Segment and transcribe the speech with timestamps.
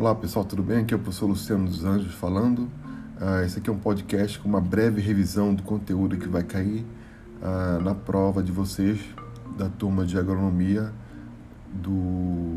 [0.00, 0.78] Olá pessoal, tudo bem?
[0.78, 2.60] Aqui é o professor Luciano dos Anjos falando.
[3.20, 6.86] Uh, esse aqui é um podcast com uma breve revisão do conteúdo que vai cair
[7.42, 8.98] uh, na prova de vocês
[9.58, 10.90] da turma de agronomia
[11.70, 12.56] do,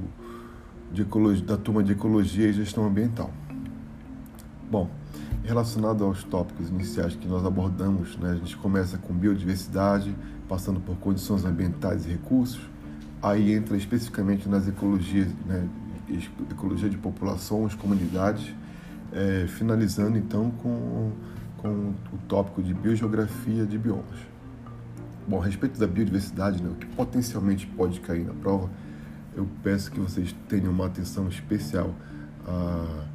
[0.89, 3.29] de ecologia, da turma de ecologia e gestão ambiental.
[4.71, 4.89] Bom,
[5.43, 10.15] relacionado aos tópicos iniciais que nós abordamos, né, a gente começa com biodiversidade,
[10.47, 12.61] passando por condições ambientais e recursos,
[13.21, 15.67] aí entra especificamente nas ecologias, né,
[16.51, 18.53] ecologia de populações, comunidades,
[19.11, 21.11] é, finalizando então com,
[21.57, 24.19] com o tópico de biogeografia de biomas.
[25.27, 28.69] Bom, a respeito da biodiversidade, né, o que potencialmente pode cair na prova,
[29.35, 31.93] eu peço que vocês tenham uma atenção especial
[32.45, 33.05] a,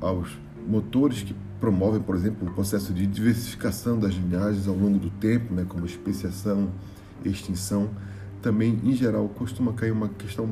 [0.00, 5.10] aos motores que promovem, por exemplo, o processo de diversificação das linhagens ao longo do
[5.10, 6.70] tempo, né, como especiação,
[7.24, 7.90] extinção.
[8.42, 10.48] Também, em geral, costuma cair uma questão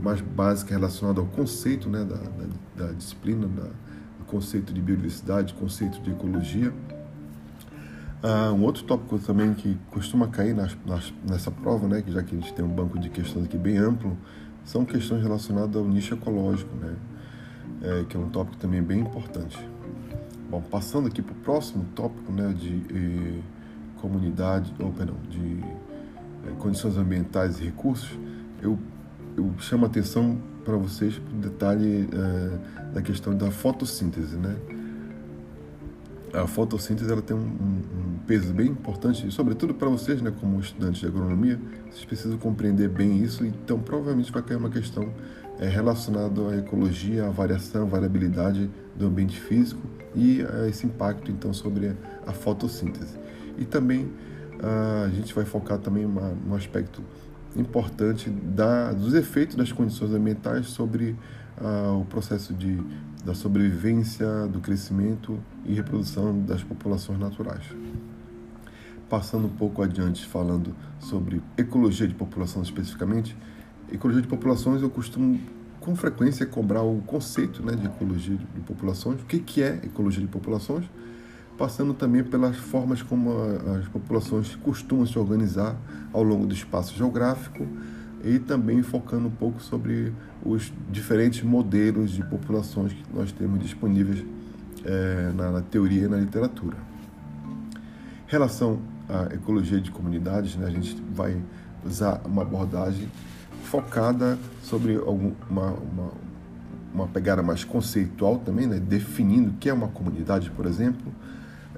[0.00, 5.54] mais básica relacionada ao conceito né, da, da, da disciplina, da, do conceito de biodiversidade,
[5.54, 6.72] conceito de ecologia.
[8.22, 12.22] Ah, um outro tópico também que costuma cair nas, nas, nessa prova, né, que já
[12.22, 14.16] que a gente tem um banco de questões aqui bem amplo,
[14.64, 16.96] são questões relacionadas ao nicho ecológico, né,
[17.82, 19.58] é, que é um tópico também bem importante.
[20.50, 23.42] Bom, passando aqui para o próximo tópico né, de eh,
[24.00, 28.18] comunidade, ou perdão, de eh, condições ambientais e recursos,
[28.62, 28.78] eu
[29.38, 34.56] eu chamo a atenção para vocês para o detalhe é, da questão da fotossíntese, né?
[36.34, 41.00] A fotossíntese ela tem um, um peso bem importante, sobretudo para vocês, né, como estudantes
[41.00, 45.08] de agronomia, vocês precisam compreender bem isso, então provavelmente vai cair uma questão
[45.58, 49.80] é, relacionada à ecologia, à variação, à variabilidade do ambiente físico
[50.14, 53.16] e a esse impacto então sobre a fotossíntese.
[53.56, 54.10] E também
[54.60, 57.02] a gente vai focar também uma, um aspecto
[57.60, 61.16] importante da, dos efeitos das condições ambientais sobre
[61.60, 62.80] ah, o processo de,
[63.24, 67.64] da sobrevivência, do crescimento e reprodução das populações naturais.
[69.08, 73.36] Passando um pouco adiante, falando sobre ecologia de população especificamente,
[73.90, 75.40] ecologia de populações eu costumo
[75.80, 80.20] com frequência cobrar o conceito né, de ecologia de populações, o que, que é ecologia
[80.20, 80.84] de populações,
[81.58, 83.32] passando também pelas formas como
[83.76, 85.76] as populações costumam se organizar
[86.12, 87.66] ao longo do espaço geográfico
[88.24, 90.12] e também focando um pouco sobre
[90.44, 94.24] os diferentes modelos de populações que nós temos disponíveis
[94.84, 96.76] é, na, na, teoria e na literatura.
[98.26, 101.36] Em relação à ecologia de comunidades, né, a gente vai
[101.84, 103.08] usar uma abordagem
[103.64, 106.12] focada sobre alguma, uma,
[106.94, 111.12] uma pegada mais conceitual também, né, definindo o que é uma comunidade, por exemplo,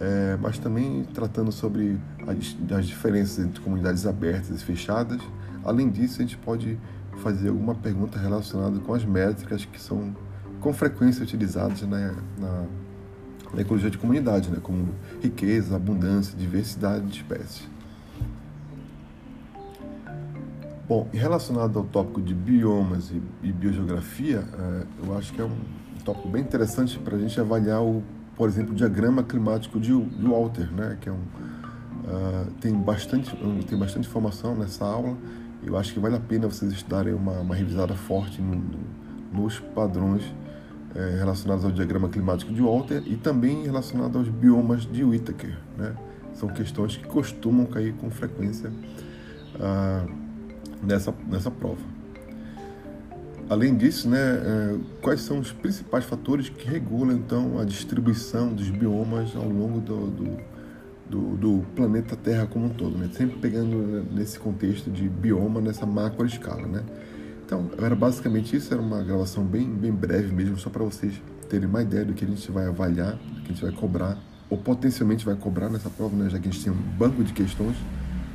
[0.00, 5.20] é, mas também tratando sobre as, as, diferenças entre comunidades abertas e fechadas.
[5.62, 6.78] Além disso, a gente pode
[7.18, 10.16] fazer alguma pergunta relacionada com as métricas que são
[10.58, 12.64] com frequência utilizadas na, na,
[13.58, 14.88] ecologia de comunidade, né, como
[15.22, 17.68] riqueza, abundância, diversidade de espécies.
[20.88, 25.56] Bom, relacionado ao tópico de biomas e, e biogeografia, é, eu acho que é um
[26.04, 28.02] tópico bem interessante para a gente avaliar o
[28.36, 33.36] por exemplo, o diagrama climático de, Walter, né, que é um, uh, tem, bastante,
[33.68, 35.16] tem bastante informação nessa aula.
[35.62, 38.78] Eu acho que vale a pena vocês estudarem uma, uma revisada forte no, no,
[39.32, 40.24] nos padrões
[40.92, 45.56] eh, relacionados ao diagrama climático de Walter e também relacionados aos biomas de Whittaker.
[45.78, 45.94] Né?
[46.34, 50.10] São questões que costumam cair com frequência uh,
[50.82, 51.80] nessa, nessa prova.
[53.50, 58.70] Além disso, né, é, quais são os principais fatores que regulam então a distribuição dos
[58.70, 60.36] biomas ao longo do, do,
[61.10, 63.10] do, do planeta Terra como um todo, né?
[63.12, 66.84] sempre pegando nesse contexto de bioma nessa macro escala, né?
[67.44, 71.68] Então, era basicamente isso, era uma gravação bem, bem breve mesmo, só para vocês terem
[71.68, 74.16] uma ideia do que a gente vai avaliar, do que a gente vai cobrar,
[74.48, 76.30] ou potencialmente vai cobrar nessa prova, né?
[76.30, 77.74] já que a gente tem um banco de questões,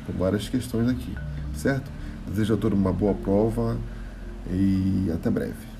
[0.06, 1.16] com várias questões aqui,
[1.53, 1.90] certo?
[2.28, 3.78] Desejo a todos uma boa prova
[4.50, 5.75] e até breve.